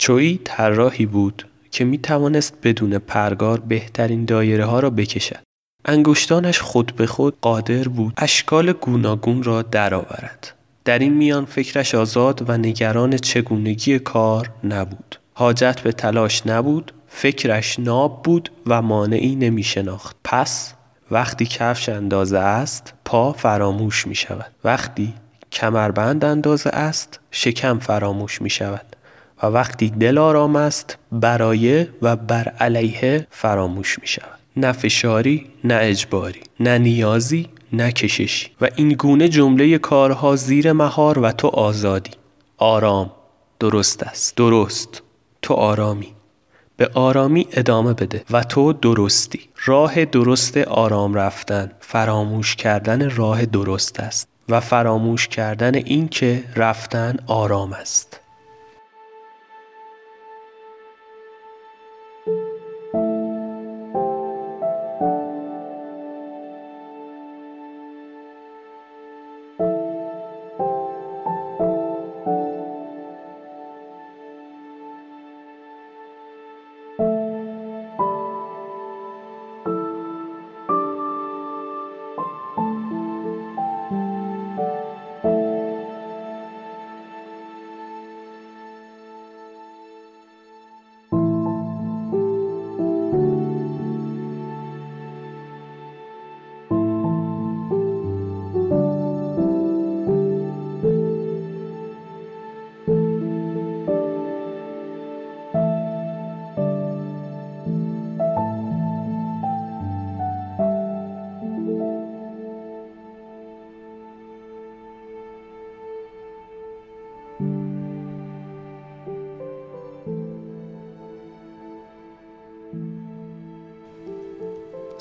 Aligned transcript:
چویی 0.00 0.40
طراحی 0.44 1.06
بود 1.06 1.46
که 1.70 1.84
می 1.84 1.98
توانست 1.98 2.54
بدون 2.62 2.98
پرگار 2.98 3.60
بهترین 3.60 4.24
دایره 4.24 4.64
ها 4.64 4.80
را 4.80 4.90
بکشد. 4.90 5.42
انگشتانش 5.84 6.60
خود 6.60 6.92
به 6.96 7.06
خود 7.06 7.36
قادر 7.40 7.88
بود 7.88 8.12
اشکال 8.16 8.72
گوناگون 8.72 9.42
را 9.42 9.62
درآورد. 9.62 10.52
در 10.84 10.98
این 10.98 11.14
میان 11.14 11.44
فکرش 11.44 11.94
آزاد 11.94 12.50
و 12.50 12.58
نگران 12.58 13.16
چگونگی 13.16 13.98
کار 13.98 14.50
نبود. 14.64 15.18
حاجت 15.34 15.80
به 15.80 15.92
تلاش 15.92 16.46
نبود، 16.46 16.92
فکرش 17.08 17.78
ناب 17.78 18.22
بود 18.22 18.50
و 18.66 18.82
مانعی 18.82 19.36
نمی 19.36 19.62
شناخت. 19.62 20.16
پس 20.24 20.74
وقتی 21.10 21.46
کفش 21.46 21.88
اندازه 21.88 22.38
است، 22.38 22.94
پا 23.04 23.32
فراموش 23.32 24.06
می 24.06 24.14
شود. 24.14 24.50
وقتی 24.64 25.14
کمربند 25.52 26.24
اندازه 26.24 26.70
است، 26.70 27.20
شکم 27.30 27.78
فراموش 27.78 28.42
می 28.42 28.50
شود. 28.50 28.89
و 29.42 29.46
وقتی 29.46 29.90
دل 29.90 30.18
آرام 30.18 30.56
است 30.56 30.98
برایه 31.12 31.88
و 32.02 32.16
بر 32.16 32.48
علیه 32.48 33.26
فراموش 33.30 33.98
می 33.98 34.06
شود. 34.06 34.38
نه 34.56 34.72
فشاری 34.72 35.46
نه 35.64 35.78
اجباری 35.80 36.40
نه 36.60 36.78
نیازی 36.78 37.48
نه 37.72 37.92
کششی. 37.92 38.50
و 38.60 38.68
این 38.76 38.88
گونه 38.88 39.28
جمله 39.28 39.78
کارها 39.78 40.36
زیر 40.36 40.72
مهار 40.72 41.18
و 41.18 41.32
تو 41.32 41.48
آزادی. 41.48 42.10
آرام 42.56 43.10
درست 43.60 44.02
است. 44.02 44.36
درست. 44.36 45.02
تو 45.42 45.54
آرامی. 45.54 46.08
به 46.76 46.90
آرامی 46.94 47.48
ادامه 47.52 47.92
بده 47.92 48.24
و 48.30 48.42
تو 48.42 48.72
درستی. 48.72 49.40
راه 49.66 50.04
درست 50.04 50.56
آرام 50.56 51.14
رفتن 51.14 51.70
فراموش 51.80 52.56
کردن 52.56 53.10
راه 53.10 53.46
درست 53.46 54.00
است. 54.00 54.28
و 54.48 54.60
فراموش 54.60 55.28
کردن 55.28 55.74
این 55.74 56.08
که 56.08 56.44
رفتن 56.56 57.16
آرام 57.26 57.72
است. 57.72 58.19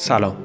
سلام. 0.10 0.38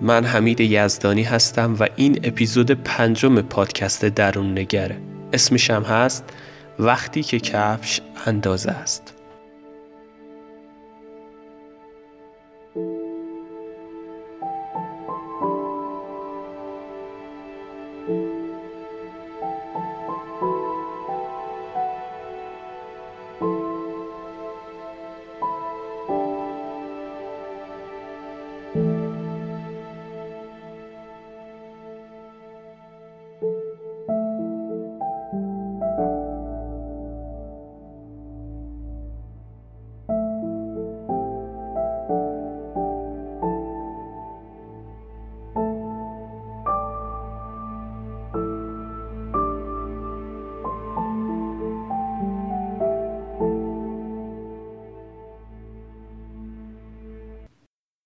من 0.00 0.24
حمید 0.24 0.60
یزدانی 0.60 1.22
هستم 1.22 1.76
و 1.80 1.88
این 1.96 2.20
اپیزود 2.24 2.70
پنجم 2.70 3.40
پادکست 3.40 4.04
درون 4.04 4.58
نگره 4.58 4.96
اسمشم 5.32 5.82
هست 5.82 6.24
وقتی 6.78 7.22
که 7.22 7.40
کفش 7.40 8.00
اندازه 8.26 8.70
است. 8.70 9.14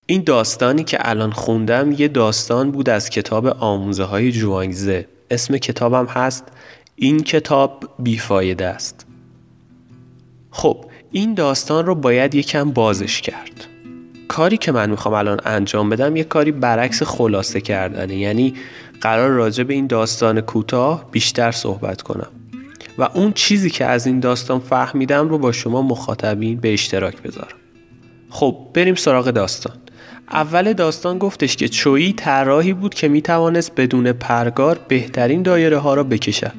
این 0.08 0.22
داستانی 0.22 0.84
که 0.84 0.98
الان 1.00 1.30
خوندم 1.30 1.92
یه 1.92 2.08
داستان 2.08 2.70
بود 2.70 2.88
از 2.88 3.10
کتاب 3.10 3.46
آموزه 3.46 4.04
های 4.04 4.32
جوانگزه. 4.32 5.06
اسم 5.30 5.58
کتابم 5.58 6.06
هست 6.06 6.44
این 6.96 7.22
کتاب 7.22 7.84
بیفایده 7.98 8.66
است. 8.66 9.06
خب 10.50 10.84
این 11.12 11.34
داستان 11.34 11.86
رو 11.86 11.94
باید 11.94 12.34
یکم 12.34 12.70
بازش 12.70 13.20
کرد. 13.20 13.66
کاری 14.28 14.56
که 14.56 14.72
من 14.72 14.90
می‌خوام 14.90 15.14
الان 15.14 15.40
انجام 15.44 15.88
بدم 15.88 16.16
یه 16.16 16.24
کاری 16.24 16.52
برعکس 16.52 17.02
خلاصه 17.02 17.60
کردنه. 17.60 18.16
یعنی 18.16 18.54
قرار 19.00 19.30
راجع 19.30 19.64
به 19.64 19.74
این 19.74 19.86
داستان 19.86 20.40
کوتاه 20.40 21.10
بیشتر 21.10 21.50
صحبت 21.50 22.02
کنم. 22.02 22.30
و 22.98 23.08
اون 23.14 23.32
چیزی 23.32 23.70
که 23.70 23.84
از 23.84 24.06
این 24.06 24.20
داستان 24.20 24.60
فهمیدم 24.60 25.28
رو 25.28 25.38
با 25.38 25.52
شما 25.52 25.82
مخاطبین 25.82 26.56
به 26.56 26.72
اشتراک 26.72 27.22
بذارم. 27.22 27.56
خب 28.30 28.66
بریم 28.74 28.94
سراغ 28.94 29.30
داستان. 29.30 29.76
اول 30.30 30.72
داستان 30.72 31.18
گفتش 31.18 31.56
که 31.56 31.68
چویی 31.68 32.12
طراحی 32.12 32.72
بود 32.72 32.94
که 32.94 33.08
می 33.08 33.22
توانست 33.22 33.72
بدون 33.76 34.12
پرگار 34.12 34.80
بهترین 34.88 35.42
دایره 35.42 35.78
ها 35.78 35.94
را 35.94 36.02
بکشد. 36.02 36.52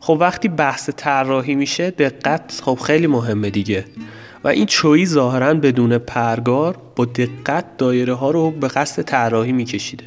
خب 0.00 0.16
وقتی 0.20 0.48
بحث 0.48 0.90
طراحی 0.96 1.54
میشه 1.54 1.90
دقت 1.90 2.60
خب 2.62 2.78
خیلی 2.82 3.06
مهمه 3.06 3.50
دیگه. 3.50 3.84
و 4.44 4.48
این 4.48 4.66
چویی 4.66 5.06
ظاهرا 5.06 5.54
بدون 5.54 5.98
پرگار 5.98 6.76
با 6.96 7.04
دقت 7.04 7.76
دایره 7.76 8.14
ها 8.14 8.30
رو 8.30 8.50
به 8.50 8.68
قصد 8.68 9.02
طراحی 9.02 9.52
میکشیده. 9.52 10.04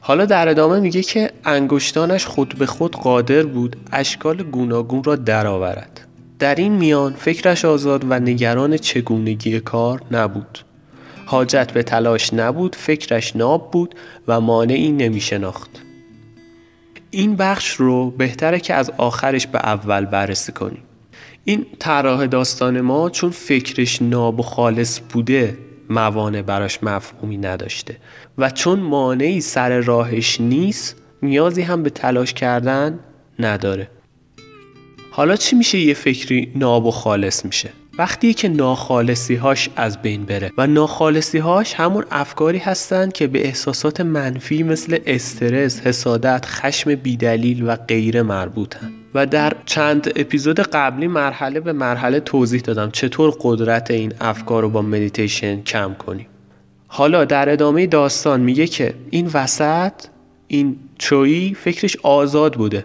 حالا 0.00 0.24
در 0.24 0.48
ادامه 0.48 0.80
میگه 0.80 1.02
که 1.02 1.30
انگشتانش 1.44 2.26
خود 2.26 2.54
به 2.58 2.66
خود 2.66 2.96
قادر 2.96 3.42
بود 3.42 3.76
اشکال 3.92 4.42
گوناگون 4.42 5.04
را 5.04 5.16
درآورد. 5.16 6.00
در 6.38 6.54
این 6.54 6.72
میان 6.72 7.12
فکرش 7.12 7.64
آزاد 7.64 8.04
و 8.08 8.14
نگران 8.14 8.76
چگونگی 8.76 9.60
کار 9.60 10.02
نبود. 10.10 10.58
حاجت 11.30 11.72
به 11.72 11.82
تلاش 11.82 12.34
نبود 12.34 12.76
فکرش 12.76 13.36
ناب 13.36 13.70
بود 13.70 13.94
و 14.28 14.40
مانعی 14.40 14.92
نمی 14.92 15.20
شناخت. 15.20 15.70
این 17.10 17.36
بخش 17.36 17.70
رو 17.70 18.10
بهتره 18.10 18.60
که 18.60 18.74
از 18.74 18.90
آخرش 18.98 19.46
به 19.46 19.58
اول 19.58 20.04
بررسی 20.04 20.52
کنیم. 20.52 20.82
این 21.44 21.66
طراح 21.78 22.26
داستان 22.26 22.80
ما 22.80 23.10
چون 23.10 23.30
فکرش 23.30 24.02
ناب 24.02 24.40
و 24.40 24.42
خالص 24.42 25.00
بوده 25.12 25.58
موانع 25.90 26.42
براش 26.42 26.82
مفهومی 26.82 27.36
نداشته 27.36 27.96
و 28.38 28.50
چون 28.50 28.80
مانعی 28.80 29.40
سر 29.40 29.80
راهش 29.80 30.40
نیست 30.40 30.96
نیازی 31.22 31.62
هم 31.62 31.82
به 31.82 31.90
تلاش 31.90 32.34
کردن 32.34 32.98
نداره. 33.38 33.90
حالا 35.10 35.36
چی 35.36 35.56
میشه 35.56 35.78
یه 35.78 35.94
فکری 35.94 36.52
ناب 36.54 36.86
و 36.86 36.90
خالص 36.90 37.44
میشه؟ 37.44 37.70
وقتی 38.00 38.34
که 38.34 38.48
ناخالصی 38.48 39.34
هاش 39.34 39.68
از 39.76 40.02
بین 40.02 40.24
بره. 40.24 40.52
و 40.58 40.66
ناخالصی 40.66 41.38
هاش 41.38 41.74
همون 41.74 42.04
افکاری 42.10 42.58
هستند 42.58 43.12
که 43.12 43.26
به 43.26 43.46
احساسات 43.46 44.00
منفی 44.00 44.62
مثل 44.62 44.98
استرس، 45.06 45.80
حسادت، 45.80 46.46
خشم 46.46 46.94
بیدلیل 46.94 47.68
و 47.68 47.76
غیره 47.76 48.22
مربوطن 48.22 48.90
و 49.14 49.26
در 49.26 49.52
چند 49.66 50.12
اپیزود 50.16 50.60
قبلی 50.60 51.06
مرحله 51.06 51.60
به 51.60 51.72
مرحله 51.72 52.20
توضیح 52.20 52.60
دادم 52.60 52.90
چطور 52.90 53.34
قدرت 53.40 53.90
این 53.90 54.12
افکار 54.20 54.62
رو 54.62 54.70
با 54.70 54.82
مدیتیشن 54.82 55.62
کم 55.62 55.94
کنیم. 55.94 56.26
حالا 56.86 57.24
در 57.24 57.48
ادامه 57.48 57.86
داستان 57.86 58.40
میگه 58.40 58.66
که 58.66 58.94
این 59.10 59.30
وسط 59.34 59.92
این 60.46 60.76
چویی 60.98 61.54
فکرش 61.54 61.96
آزاد 62.02 62.54
بوده. 62.54 62.84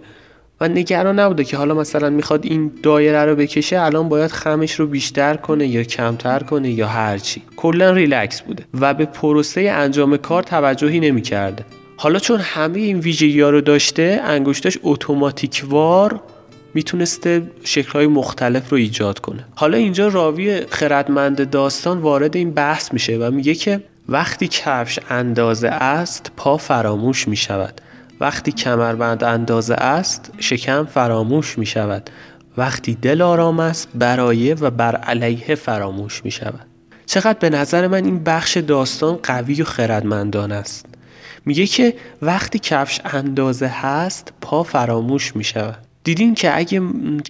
و 0.61 0.67
نگران 0.67 1.19
نبوده 1.19 1.43
که 1.43 1.57
حالا 1.57 1.73
مثلا 1.73 2.09
می‌خواد 2.09 2.45
این 2.45 2.71
دایره 2.83 3.25
رو 3.25 3.35
بکشه 3.35 3.81
الان 3.81 4.09
باید 4.09 4.31
خمش 4.31 4.71
رو 4.71 4.87
بیشتر 4.87 5.37
کنه 5.37 5.67
یا 5.67 5.83
کمتر 5.83 6.39
کنه 6.39 6.69
یا 6.69 6.87
هرچی 6.87 7.41
کلا 7.55 7.91
ریلکس 7.91 8.41
بوده 8.41 8.65
و 8.81 8.93
به 8.93 9.05
پروسه 9.05 9.61
انجام 9.61 10.17
کار 10.17 10.43
توجهی 10.43 10.99
نمی‌کرده. 10.99 11.65
حالا 11.97 12.19
چون 12.19 12.39
همه 12.39 12.79
این 12.79 12.99
ویژگی 12.99 13.41
ها 13.41 13.49
رو 13.49 13.61
داشته 13.61 14.21
انگشتاش 14.23 14.77
اتوماتیک 14.83 15.63
وار 15.69 16.21
می‌تونسته 16.73 17.41
شکلهای 17.63 18.07
مختلف 18.07 18.69
رو 18.69 18.77
ایجاد 18.77 19.19
کنه. 19.19 19.45
حالا 19.55 19.77
اینجا 19.77 20.07
راوی 20.07 20.61
خردمند 20.69 21.49
داستان 21.49 21.97
وارد 21.97 22.35
این 22.35 22.51
بحث 22.51 22.93
میشه 22.93 23.17
و 23.17 23.31
میگه 23.31 23.55
که 23.55 23.81
وقتی 24.09 24.47
کفش 24.47 24.99
اندازه 25.09 25.67
است 25.67 26.31
پا 26.37 26.57
فراموش 26.57 27.27
می‌شود. 27.27 27.81
وقتی 28.19 28.51
کمربند 28.51 29.23
اندازه 29.23 29.73
است 29.73 30.31
شکم 30.39 30.85
فراموش 30.85 31.57
می 31.57 31.65
شود 31.65 32.09
وقتی 32.57 32.95
دل 32.95 33.21
آرام 33.21 33.59
است 33.59 33.87
برایه 33.95 34.55
و 34.55 34.69
بر 34.69 34.95
علیه 34.95 35.55
فراموش 35.55 36.25
می 36.25 36.31
شود 36.31 36.65
چقدر 37.05 37.39
به 37.39 37.49
نظر 37.49 37.87
من 37.87 38.05
این 38.05 38.23
بخش 38.23 38.57
داستان 38.57 39.19
قوی 39.23 39.61
و 39.61 39.65
خردمندان 39.65 40.51
است. 40.51 40.85
میگه 41.45 41.65
که 41.65 41.93
وقتی 42.21 42.59
کفش 42.59 43.01
اندازه 43.05 43.67
هست 43.67 44.33
پا 44.41 44.63
فراموش 44.63 45.35
می 45.35 45.43
شود 45.43 45.77
دیدین 46.03 46.35
که 46.35 46.57
اگه 46.57 46.81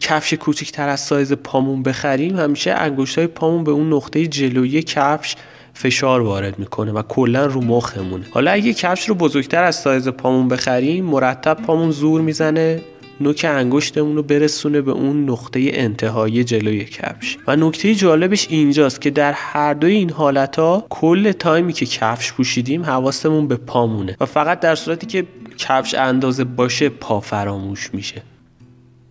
کفش 0.01 0.33
کوچکتر 0.33 0.89
از 0.89 0.99
سایز 0.99 1.33
پامون 1.33 1.83
بخریم 1.83 2.39
همیشه 2.39 2.71
انگشت 2.71 3.17
های 3.17 3.27
پامون 3.27 3.63
به 3.63 3.71
اون 3.71 3.93
نقطه 3.93 4.27
جلویی 4.27 4.83
کفش 4.83 5.35
فشار 5.77 6.21
وارد 6.21 6.59
می‌کنه 6.59 6.91
و 6.91 7.01
کلا 7.01 7.45
رو 7.45 7.61
مخمونه. 7.61 8.25
حالا 8.31 8.51
اگه 8.51 8.73
کفش 8.73 9.09
رو 9.09 9.15
بزرگتر 9.15 9.63
از 9.63 9.75
سایز 9.75 10.07
پامون 10.07 10.47
بخریم 10.47 11.05
مرتب 11.05 11.57
پامون 11.67 11.91
زور 11.91 12.21
می‌زنه 12.21 12.81
نوک 13.21 13.45
انگشتمون 13.49 14.15
رو 14.15 14.23
برسونه 14.23 14.81
به 14.81 14.91
اون 14.91 15.29
نقطه 15.29 15.59
انتهایی 15.73 16.43
جلوی 16.43 16.85
کفش. 16.85 17.37
و 17.47 17.55
نکته 17.55 17.95
جالبش 17.95 18.47
اینجاست 18.49 19.01
که 19.01 19.09
در 19.09 19.33
هر 19.33 19.73
دوی 19.73 19.93
این 19.93 20.09
حالت 20.09 20.55
ها 20.55 20.85
کل 20.89 21.31
تایمی 21.31 21.73
که 21.73 21.85
کفش 21.85 22.33
پوشیدیم 22.33 22.83
حواستمون 22.83 23.47
به 23.47 23.55
پامونه 23.55 24.17
و 24.19 24.25
فقط 24.25 24.59
در 24.59 24.75
صورتی 24.75 25.07
که 25.07 25.25
کفش 25.57 25.93
اندازه 25.93 26.43
باشه 26.43 26.89
پا 26.89 27.19
فراموش 27.19 27.89
میشه. 27.93 28.21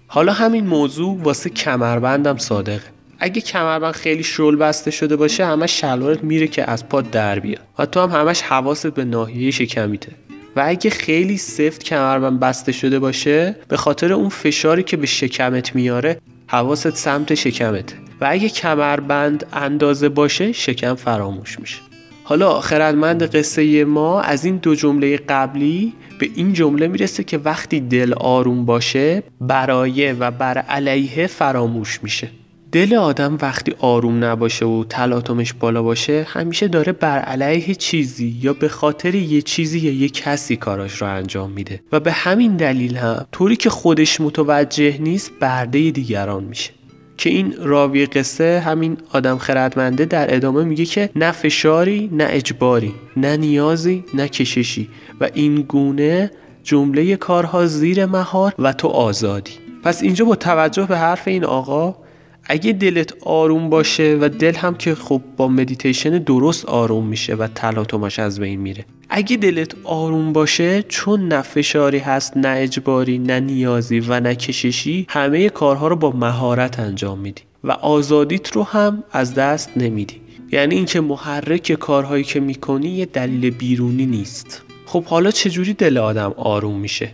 حالا 0.07 0.33
همین 0.33 0.67
موضوع 0.67 1.23
واسه 1.23 1.51
کمربندم 1.51 2.37
صادقه. 2.37 2.94
اگه 3.25 3.41
کمربند 3.41 3.95
خیلی 3.95 4.23
شل 4.23 4.57
بسته 4.57 4.91
شده 4.91 5.17
باشه 5.17 5.47
همش 5.47 5.81
شلوارت 5.81 6.25
میره 6.25 6.47
که 6.47 6.71
از 6.71 6.89
پا 6.89 7.01
در 7.01 7.39
بیاد. 7.39 7.61
و 7.79 7.87
تو 7.87 8.01
هم 8.01 8.21
همش 8.21 8.43
حواست 8.43 8.87
به 8.87 9.05
ناحیه 9.05 9.51
شکمیته. 9.51 10.13
و 10.57 10.63
اگه 10.67 10.91
خیلی 10.91 11.37
سفت 11.37 11.83
کمربند 11.83 12.41
بسته 12.41 12.73
شده 12.73 12.99
باشه 12.99 13.57
به 13.69 13.77
خاطر 13.77 14.13
اون 14.13 14.29
فشاری 14.29 14.83
که 14.83 14.97
به 14.97 15.07
شکمت 15.07 15.75
میاره 15.75 16.21
حواست 16.47 16.91
سمت 16.91 17.35
شکمته. 17.35 17.97
و 18.21 18.27
اگه 18.31 18.49
کمربند 18.49 19.47
اندازه 19.53 20.09
باشه 20.09 20.53
شکم 20.53 20.95
فراموش 20.95 21.61
میشه. 21.61 21.79
حالا 22.25 22.61
خردمند 22.61 23.37
قصه 23.37 23.85
ما 23.85 24.21
از 24.21 24.45
این 24.45 24.57
دو 24.57 24.75
جمله 24.75 25.17
قبلی 25.17 25.93
به 26.19 26.31
این 26.35 26.53
جمله 26.53 26.89
می‌رسه 26.89 27.25
که 27.25 27.39
وقتی 27.39 27.81
دل 27.81 28.15
آروم 28.15 28.65
باشه 28.65 29.23
برایه 29.41 30.13
و 30.13 30.31
بر 30.31 30.59
علیه 30.59 31.27
فراموش 31.27 32.01
میشه. 32.03 32.29
دل 32.75 32.95
آدم 32.95 33.39
وقتی 33.43 33.75
آروم 33.79 34.25
نباشه 34.25 34.67
و 34.67 34.85
تلاطمش 34.85 35.53
بالا 35.53 35.83
باشه 35.83 36.27
همیشه 36.29 36.69
داره 36.69 36.93
بر 36.93 37.19
علیه 37.19 37.75
چیزی 37.75 38.39
یا 38.43 38.53
به 38.53 38.69
خاطر 38.69 39.15
یه 39.15 39.43
چیزی 39.43 39.79
یا 39.79 39.93
یه 39.93 40.09
کسی 40.09 40.57
کاراش 40.57 41.03
رو 41.03 41.09
انجام 41.09 41.51
میده. 41.51 41.81
و 41.93 42.01
به 42.01 42.13
همین 42.13 42.57
دلیل 42.57 42.97
هم 42.97 43.27
طوری 43.33 43.57
که 43.57 43.71
خودش 43.71 44.21
متوجه 44.21 44.99
نیست 44.99 45.31
برده 45.41 45.91
دیگران 45.91 46.45
میشه. 46.45 46.71
که 47.17 47.31
این 47.31 47.55
راوی 47.59 48.07
قصه 48.07 48.63
همین 48.65 48.97
آدم 49.13 49.39
خردمنده 49.39 50.05
در 50.05 50.35
ادامه 50.35 50.65
میگه 50.65 50.85
که 50.85 51.11
نه 51.17 51.33
فشاری 51.33 52.11
نه 52.13 52.27
اجباری 52.31 52.95
نه 53.17 53.37
نیازی 53.37 54.05
نه 54.15 54.29
کششی. 54.29 54.89
و 55.21 55.29
این 55.35 55.63
گونه 55.63 56.31
جمله 56.63 57.17
کارها 57.17 57.67
زیر 57.67 58.07
مهار 58.07 58.55
و 58.59 58.73
تو 58.73 58.89
آزادی. 58.89 59.53
پس 59.83 60.03
اینجا 60.03 60.25
با 60.25 60.37
توجه 60.37 60.87
به 60.87 60.99
حرف 60.99 61.29
این 61.29 61.45
آقا 61.45 62.04
اگه 62.47 62.73
دلت 62.73 63.15
آروم 63.23 63.71
باشه 63.71 64.19
و 64.21 64.29
دل 64.29 64.55
هم 64.55 64.75
که 64.75 64.95
خب 64.95 65.23
با 65.37 65.49
مدیتیشن 65.49 66.19
درست 66.19 66.65
آروم 66.65 67.07
میشه 67.07 67.35
و 67.35 67.47
تلاطمش 67.47 68.19
از 68.19 68.41
بین 68.41 68.61
میره. 68.61 68.85
اگه 69.09 69.37
دلت 69.37 69.75
آروم 69.85 70.33
باشه 70.33 70.83
چون 70.83 71.29
نه 71.29 71.43
فشاری 71.43 71.99
هست 71.99 72.37
نه 72.37 72.49
اجباری 72.49 73.19
نه 73.19 73.41
نیازی 73.41 74.01
و 74.01 74.21
نه 74.21 74.35
کششی 74.35 75.07
همه 75.09 75.49
کارها 75.49 75.89
رو 75.89 75.97
با 75.97 76.11
مهارت 76.11 76.81
انجام 76.81 77.19
میدی 77.19 77.43
و 77.65 77.71
آزادیت 77.71 78.53
رو 78.53 78.63
هم 78.63 79.05
از 79.13 79.35
دست 79.35 79.71
نمیدی. 79.77 80.21
یعنی 80.53 80.75
اینکه 80.75 81.01
محرک 81.01 81.73
کارهایی 81.73 82.25
که 82.25 82.41
می‌کنی 82.41 82.89
یه 82.89 83.07
دلیل 83.07 83.51
بیرونی 83.51 84.07
نیست. 84.07 84.63
خب 84.87 85.05
حالا 85.05 85.31
چجوری 85.31 85.75
دل 85.75 85.99
آدم 85.99 86.35
آروم 86.37 86.81
میشه؟ 86.81 87.11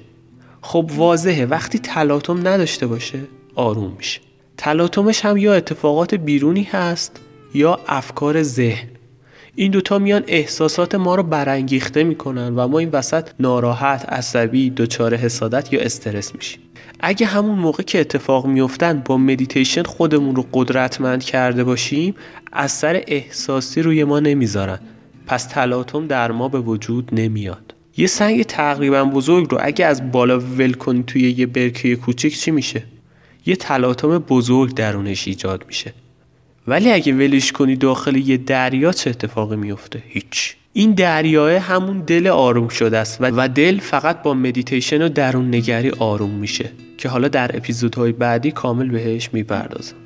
خب 0.63 0.91
واضحه 0.95 1.47
وقتی 1.47 1.79
تلاطم 1.79 2.39
نداشته 2.49 2.87
باشه 2.87 3.21
آروم 3.55 3.95
میشه. 3.99 4.21
تلاطمش 4.61 5.25
هم 5.25 5.37
یا 5.37 5.55
اتفاقات 5.55 6.15
بیرونی 6.15 6.63
هست 6.63 7.21
یا 7.55 7.81
افکار 7.87 8.43
ذهن. 8.43 8.89
این 9.55 9.71
دوتا 9.71 9.99
میان 9.99 10.25
احساسات 10.27 10.95
ما 10.95 11.15
رو 11.15 11.23
برانگیخته 11.23 12.05
می‌کنن 12.05 12.55
و 12.55 12.69
ما 12.69 12.79
این 12.79 12.89
وسط 12.93 13.29
ناراحت، 13.39 14.09
عصبی، 14.09 14.71
دچار 14.71 15.15
حسادت 15.15 15.73
یا 15.73 15.81
استرس 15.81 16.35
میشیم. 16.35 16.61
اگه 17.01 17.27
همون 17.27 17.59
موقع 17.59 17.83
که 17.83 18.01
اتفاق 18.01 18.47
میفتن 18.47 19.03
با 19.05 19.17
مدیتیشن 19.19 19.83
خودمون 19.83 20.37
رو 20.37 20.47
قدرتمند 20.53 21.25
کرده 21.25 21.65
باشیم 21.65 22.15
اثر 22.53 23.03
احساسی 23.07 23.83
روی 23.83 24.05
ما 24.05 24.21
نمی‌ذارن. 24.21 24.79
پس 25.27 25.45
تلاطم 25.45 26.07
در 26.07 26.33
ما 26.33 26.49
به 26.49 26.61
وجود 26.61 27.09
نمیاد. 27.13 27.75
یه 27.97 28.07
سنگ 28.07 28.43
تقریبا 28.43 29.05
بزرگ 29.05 29.51
رو 29.51 29.59
اگه 29.61 29.87
از 29.87 30.13
بالا 30.13 30.39
ول 30.39 30.73
کنی 30.73 31.03
توی 31.03 31.31
یه 31.31 31.47
برکه 31.47 31.97
کوچک 31.97 32.29
چی 32.29 32.51
میشه؟ 32.51 32.83
یه 33.47 33.57
تلاطم 33.57 34.19
بزرگ 34.19 34.75
درونش 34.75 35.29
ایجاد 35.29 35.65
میشه. 35.67 35.93
ولی 36.67 36.91
اگه 36.91 37.13
ولش 37.13 37.53
کنی 37.53 37.77
داخل 37.77 38.17
یه 38.17 38.37
دریا 38.37 38.93
چه 38.93 39.11
اتفاقی 39.11 39.57
میفته؟ 39.57 40.03
هیچ. 40.09 40.57
این 40.73 40.93
دریاه 40.93 41.59
همون 41.59 42.01
دل 42.01 42.27
آروم 42.27 42.69
شده 42.69 42.99
است 42.99 43.19
و 43.21 43.49
دل 43.49 43.79
فقط 43.79 44.23
با 44.23 44.35
مدیتیشن 44.35 45.03
و 45.03 45.09
درون 45.09 45.55
نگری 45.55 45.91
آروم 45.91 46.31
میشه 46.31 46.71
که 46.99 47.09
حالا 47.09 47.29
در 47.29 47.57
اپیزودهای 47.57 48.13
بعدی 48.13 48.51
کامل 48.51 48.89
بهش 48.89 49.31
می‌پردازم. 49.33 49.97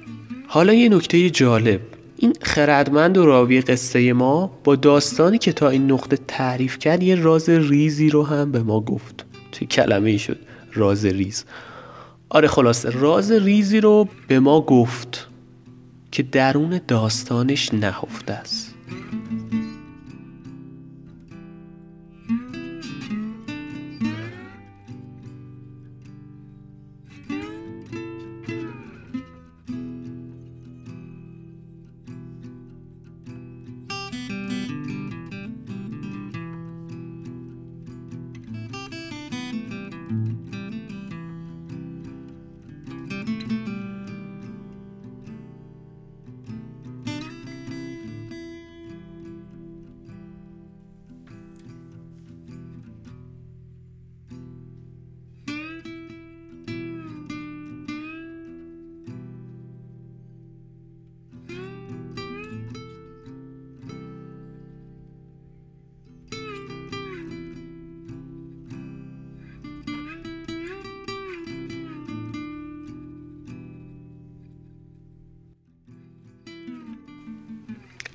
حالا 0.47 0.75
یه 0.75 0.89
نکته 0.89 1.31
جالب. 1.31 1.81
این 2.17 2.33
خردمند 2.43 3.19
و 3.19 3.27
راوی 3.27 3.61
قصه 3.61 4.13
ما 4.13 4.59
با 4.65 4.77
داستانی 4.77 5.39
که 5.39 5.53
تا 5.53 5.69
این 5.69 5.93
نقطه 5.93 6.19
تعریف 6.29 6.79
کرد 6.79 7.03
یه 7.03 7.15
راز 7.15 7.49
ریزی 7.49 8.11
رو 8.11 8.23
هم 8.23 8.53
به 8.53 8.63
ما 8.63 8.81
گفت. 8.81 9.25
چه 9.53 9.67
کلمه 9.67 10.11
ای 10.11 10.19
شد. 10.19 10.39
راز 10.75 11.07
ریز. 11.07 11.45
آره 12.29 12.49
خلاصه 12.49 12.91
راز 12.91 13.33
ریزی 13.33 13.81
رو 13.81 14.09
به 14.29 14.41
ما 14.41 14.61
گفت 14.61 15.29
که 16.13 16.23
درون 16.23 16.81
داستانش 16.89 17.75
نهفته 17.75 18.33
است. 18.33 18.64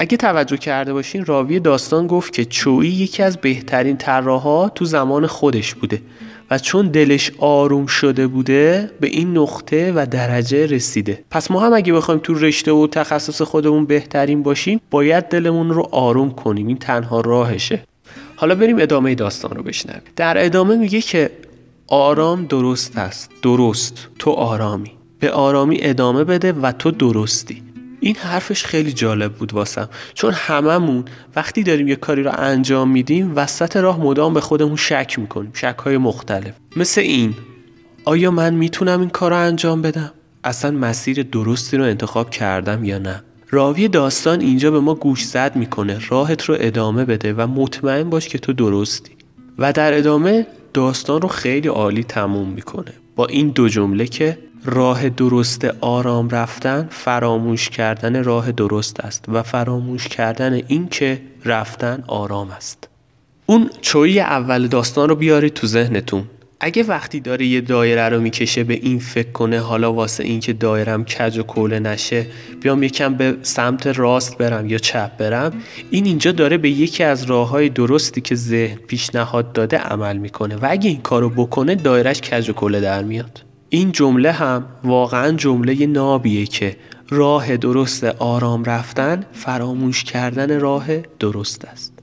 اگه 0.10 0.18
توجه 0.18 0.58
کرده 0.58 0.94
باشین 0.94 1.26
راوی 1.26 1.60
داستان 1.60 2.08
گفت 2.08 2.34
که 2.34 2.46
چویی 2.46 2.92
یکی 2.92 3.24
از 3.24 3.38
بهترین 3.38 3.98
طراحا 3.98 4.70
تو 4.70 4.86
زمان 4.86 5.28
خودش 5.28 5.76
بوده 5.76 6.02
و 6.52 6.60
چون 6.60 6.88
دلش 6.88 7.32
آروم 7.40 7.86
شده 7.86 8.28
بوده 8.28 8.92
به 9.00 9.08
این 9.08 9.38
نقطه 9.38 9.94
و 9.96 10.06
درجه 10.12 10.66
رسیده. 10.66 11.24
پس 11.32 11.52
ما 11.52 11.60
هم 11.60 11.74
اگه 11.74 11.94
بخوایم 11.94 12.20
تو 12.24 12.34
رشته 12.34 12.72
و 12.72 12.88
تخصص 12.88 13.42
خودمون 13.42 13.86
بهترین 13.86 14.44
باشیم 14.44 14.82
باید 14.92 15.24
دلمون 15.26 15.70
رو 15.70 15.88
آروم 15.92 16.32
کنیم. 16.32 16.68
این 16.68 16.78
تنها 16.78 17.22
راهشه. 17.22 17.84
حالا 18.36 18.56
بریم 18.56 18.80
ادامه 18.80 19.16
داستان 19.16 19.52
رو 19.52 19.64
بشنویم. 19.64 20.02
در 20.16 20.46
ادامه 20.46 20.76
میگه 20.76 21.02
که 21.02 21.30
آرام 21.88 22.46
درست 22.46 22.98
است. 22.98 23.32
درست. 23.42 24.08
تو 24.20 24.32
آرامی. 24.32 24.92
به 25.20 25.32
آرامی 25.32 25.78
ادامه 25.82 26.24
بده 26.24 26.54
و 26.54 26.72
تو 26.72 26.92
درستی. 26.92 27.69
این 28.00 28.16
حرفش 28.16 28.66
خیلی 28.66 28.94
جالب 28.94 29.34
بود 29.34 29.54
واسم. 29.54 29.90
چون 30.14 30.34
هممون 30.34 31.06
وقتی 31.36 31.64
داریم 31.64 31.88
یه 31.88 31.96
کاری 31.96 32.24
رو 32.24 32.32
انجام 32.38 32.92
میدیم 32.92 33.34
وسط 33.36 33.78
راه 33.78 34.00
مدام 34.02 34.34
به 34.34 34.42
خودمون 34.42 34.76
شک 34.76 35.16
می‌کنیم 35.20 35.52
شک 35.54 35.76
های 35.86 35.98
مختلف. 35.98 36.54
مثل 36.76 37.02
این 37.02 37.34
آیا 38.06 38.32
من 38.32 38.54
می‌تونم 38.54 39.00
این 39.00 39.10
کار 39.10 39.32
رو 39.32 39.38
انجام 39.38 39.82
بدم؟ 39.82 40.12
اصلا 40.44 40.72
مسیر 40.72 41.24
درستی 41.24 41.78
رو 41.78 41.84
انتخاب 41.84 42.30
کردم 42.30 42.84
یا 42.84 42.98
نه؟ 42.98 43.24
راوی 43.50 43.88
داستان 43.88 44.42
اینجا 44.42 44.72
به 44.72 44.80
ما 44.80 44.96
گوش 44.96 45.26
زد 45.26 45.56
می‌کنه. 45.56 46.00
راهت 46.10 46.44
رو 46.44 46.56
ادامه 46.60 47.06
بده 47.06 47.34
و 47.34 47.48
مطمئن 47.48 48.10
باش 48.10 48.28
که 48.28 48.38
تو 48.38 48.54
درستی. 48.54 49.12
و 49.58 49.74
در 49.74 49.98
ادامه 49.98 50.48
داستان 50.74 51.22
رو 51.22 51.28
خیلی 51.28 51.68
عالی 51.68 52.04
تموم 52.04 52.50
می‌کنه. 52.50 52.94
با 53.16 53.26
این 53.26 53.50
دو 53.50 53.70
جمله 53.70 54.08
که 54.08 54.38
راه 54.66 55.10
درست 55.10 55.66
آرام 55.82 56.30
رفتن 56.30 56.88
فراموش 56.92 57.70
کردن 57.70 58.24
راه 58.24 58.52
درست 58.52 59.00
است 59.00 59.26
و 59.28 59.44
فراموش 59.44 60.08
کردن 60.08 60.54
این 60.54 60.88
که 60.88 61.22
رفتن 61.46 62.04
آرام 62.08 62.52
است. 62.52 62.88
اون 63.46 63.70
چویی 63.82 64.20
اول 64.20 64.68
داستان 64.68 65.10
رو 65.10 65.16
بیارید 65.16 65.54
تو 65.54 65.68
ذهنتون. 65.68 66.24
اگه 66.60 66.84
وقتی 66.84 67.20
داره 67.20 67.46
یه 67.46 67.62
دایره 67.62 68.10
رو 68.10 68.22
می‌کشه 68.22 68.64
به 68.64 68.74
این 68.74 69.00
فکر 69.00 69.32
کنه 69.32 69.60
حالا 69.60 69.94
واسه 69.94 70.24
اینکه 70.24 70.54
دایرم 70.54 71.06
کج 71.06 71.38
و 71.38 71.44
کوله 71.44 71.80
نشه 71.80 72.26
بیام 72.62 72.84
یکم 72.84 73.14
به 73.14 73.38
سمت 73.42 73.88
راست 73.88 74.38
برم 74.38 74.70
یا 74.70 74.78
چپ 74.78 75.18
برم 75.18 75.54
این 75.90 76.06
اینجا 76.06 76.32
داره 76.32 76.58
به 76.58 76.70
یکی 76.70 77.04
از 77.04 77.24
راه 77.24 77.50
های 77.50 77.70
درستی 77.70 78.22
که 78.22 78.36
ذهن 78.36 78.76
پیشنهاد 78.76 79.54
داده 79.54 79.78
عمل 79.78 80.18
می‌کنه. 80.18 80.56
و 80.56 80.68
اگه 80.70 80.90
این 80.90 81.02
کارو 81.02 81.30
بکنه 81.30 81.76
دایرش 81.76 82.22
کج 82.22 82.50
و 82.50 82.54
کوله 82.54 82.82
در 82.82 83.04
میاد. 83.04 83.49
این 83.70 83.92
جمله 83.92 84.32
هم 84.32 84.66
واقعا 84.84 85.32
جمله 85.32 85.88
نابیه 85.88 86.46
که 86.46 86.78
راه 87.10 87.58
درست 87.58 88.04
آرام 88.04 88.64
رفتن 88.64 89.26
فراموش 89.34 90.04
کردن 90.04 90.60
راه 90.60 90.98
درست 90.98 91.66
است. 91.66 91.94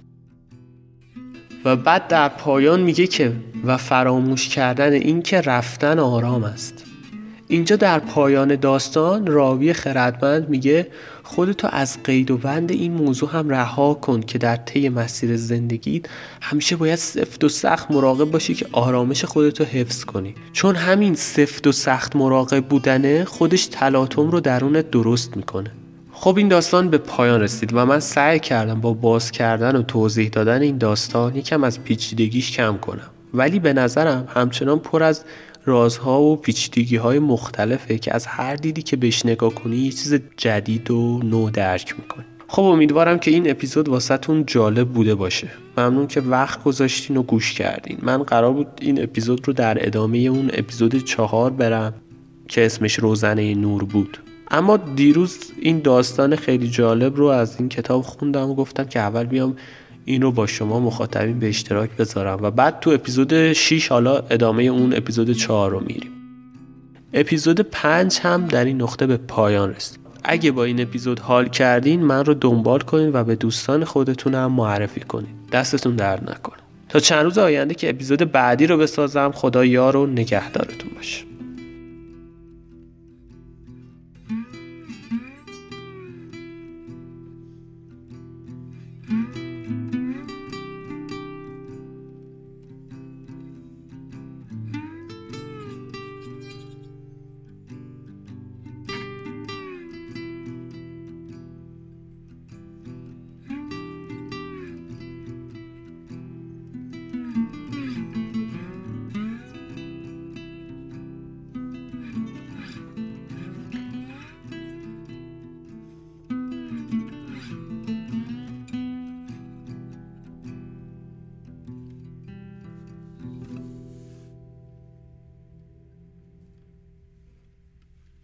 و 1.65 1.77
بعد 1.77 2.09
در 2.09 2.29
پایان 2.29 2.81
میگه 2.81 3.07
که 3.07 3.33
و 3.65 3.77
فراموش 3.77 4.49
کردن 4.49 4.93
این 4.93 5.23
که 5.23 5.41
رفتن 5.41 5.99
آرام 5.99 6.45
است. 6.45 6.86
اینجا 7.49 7.77
در 7.77 7.99
پایان 7.99 8.57
داستان 8.57 9.27
راوی 9.27 9.73
خردمند 9.73 10.49
میگه 10.49 10.87
خودتو 11.23 11.69
از 11.73 12.03
قید 12.03 12.31
و 12.31 12.39
بند 12.39 12.71
این 12.71 12.93
موضوع 12.93 13.31
هم 13.31 13.49
رها 13.49 13.95
کن 13.95 14.21
که 14.21 14.39
در 14.39 14.57
طی 14.57 14.89
مسیر 14.89 15.37
زندگیت 15.37 16.05
همیشه 16.43 16.77
باید 16.77 16.97
سفت 16.97 17.45
و 17.45 17.49
سخت 17.49 17.91
مراقب 17.91 18.25
باشی 18.25 18.55
که 18.55 18.67
آرامش 18.73 19.25
خودتو 19.25 19.65
حفظ 19.65 20.05
کنی. 20.05 20.35
چون 20.53 20.77
همین 20.77 21.15
سفت 21.15 21.67
و 21.67 21.73
سخت 21.73 22.17
مراقب 22.17 22.65
بودنه 22.65 23.25
خودش 23.25 23.67
تلاطم 23.67 24.31
رو 24.31 24.41
درونت 24.41 24.91
درست 24.91 25.37
می‌کنه. 25.37 25.71
خب 26.13 26.37
این 26.37 26.49
داستان 26.49 26.91
به 26.91 26.99
پایان 26.99 27.41
رسید 27.41 27.75
و 27.75 27.87
من 27.87 28.01
سعی 28.01 28.39
کردم 28.39 28.81
با 28.81 28.93
باز 28.93 29.31
کردن 29.31 29.77
و 29.77 29.83
توضیح 29.83 30.29
دادن 30.29 30.63
این 30.63 30.79
داستان 30.79 31.37
یکم 31.37 31.65
از 31.65 31.85
پیچیدگیش 31.85 32.53
کم 32.53 32.77
کنم. 32.77 33.11
ولی 33.35 33.59
به 33.59 33.73
نظرم 33.73 34.29
همچنان 34.35 34.79
پر 34.79 35.03
از 35.03 35.25
رازها 35.67 36.21
و 36.23 36.37
پیچیدگی 36.37 36.97
های 36.97 37.19
مختلفه 37.19 37.99
که 37.99 38.15
از 38.15 38.27
هر 38.27 38.57
دیدی 38.57 38.83
که 38.83 38.97
بهش 38.97 39.27
نگاه 39.27 39.55
کنی 39.55 39.77
یه 39.77 39.91
چیز 39.91 40.21
جدید 40.37 40.91
و 40.91 41.21
نو 41.25 41.51
درک 41.51 41.95
می‌کنی. 41.99 42.25
خب 42.49 42.63
امیدوارم 42.63 43.19
که 43.19 43.31
این 43.31 43.51
اپیزود 43.51 43.89
واسهتون 43.89 44.47
جالب 44.47 44.89
بوده 44.89 45.15
باشه. 45.15 45.49
ممنون 45.79 46.07
که 46.07 46.21
وقت 46.21 46.65
گذاشتین 46.65 47.17
و 47.17 47.23
گوش 47.23 47.53
کردین. 47.53 47.99
من 48.03 48.23
قرار 48.23 48.53
بود 48.53 48.67
این 48.81 49.03
اپیزود 49.03 49.49
رو 49.49 49.53
در 49.53 49.87
ادامه 49.87 50.19
اون 50.19 50.51
اپیزود 50.53 51.05
چهار 51.05 51.51
برم 51.51 51.95
که 52.49 52.67
اسمش 52.67 52.99
روزنه 52.99 53.55
نور 53.55 53.85
بود. 53.85 54.19
اما 54.51 54.77
دیروز 54.77 55.39
این 55.61 55.81
داستان 55.81 56.37
خیلی 56.37 56.69
جالب 56.69 57.17
رو 57.17 57.27
از 57.27 57.57
این 57.59 57.69
کتاب 57.69 58.03
خوندم 58.03 58.51
و 58.51 58.55
گفتم 58.55 58.85
که 58.85 59.01
اول 59.01 59.25
بیام 59.25 59.57
این 60.09 60.23
رو 60.23 60.33
با 60.33 60.47
شما 60.47 60.81
مخاطبین 60.81 61.39
به 61.39 61.49
اشتراک 61.49 61.91
بذارم. 61.91 62.39
و 62.43 62.51
بعد 62.51 62.81
تو 62.81 62.91
اپیزود 62.91 63.53
6 63.53 63.93
حالا 63.93 64.19
ادامه 64.31 64.63
اون 64.63 64.95
اپیزود 64.95 65.33
4 65.33 65.71
رو 65.71 65.81
میریم. 65.81 66.11
اپیزود 67.13 67.61
5 67.61 68.19
هم 68.19 68.47
در 68.47 68.65
این 68.65 68.83
نقطه 68.83 69.07
به 69.07 69.17
پایان 69.17 69.75
رسید. 69.75 69.99
اگه 70.25 70.51
با 70.51 70.65
این 70.65 70.81
اپیزود 70.81 71.21
حال 71.21 71.49
کردین 71.49 72.03
من 72.03 72.25
رو 72.25 72.35
دنبال 72.35 72.81
کنین 72.81 73.13
و 73.13 73.25
به 73.25 73.35
دوستان 73.35 73.85
خودتون 73.85 74.35
هم 74.35 74.53
معرفی 74.53 75.01
کنین. 75.01 75.35
دستتون 75.53 75.97
درد 75.97 76.31
نکنه. 76.31 76.63
تا 76.89 77.01
چند 77.01 77.25
روز 77.25 77.39
آینده 77.39 77.75
که 77.75 77.91
اپیزود 77.91 78.33
بعدی 78.33 78.67
رو 78.67 78.79
بسازم 78.79 79.31
خدا 79.35 79.65
یار 79.65 79.97
و 79.97 80.07
نگهدارتون 80.07 80.91
باشه. 80.97 81.25